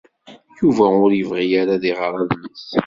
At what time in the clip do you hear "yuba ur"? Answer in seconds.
0.59-1.11